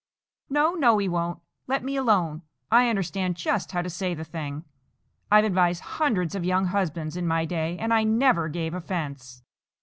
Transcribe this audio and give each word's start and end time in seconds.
"No, 0.49 0.73
no, 0.73 0.97
he 0.97 1.07
won't. 1.07 1.41
Let 1.67 1.83
me 1.83 1.95
alone. 1.95 2.41
I 2.71 2.89
understand 2.89 3.35
just 3.37 3.71
how 3.71 3.83
to 3.83 3.89
say 3.91 4.15
the 4.15 4.23
thing. 4.23 4.63
I've 5.31 5.45
advised 5.45 5.81
hundreds 6.01 6.33
of 6.33 6.43
young 6.43 6.65
husbands 6.65 7.15
in 7.15 7.27
my 7.27 7.45
day, 7.45 7.77
and 7.77 7.93
I 7.93 8.03
never 8.03 8.49
gave 8.49 8.73
offence." 8.73 9.43